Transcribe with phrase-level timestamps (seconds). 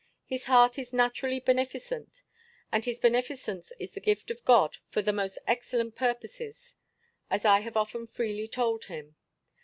[0.25, 2.23] His heart is naturally beneficent,
[2.71, 6.75] and his beneficence is the gift of God for the most excellent purposes,
[7.29, 9.15] as I have often freely told him.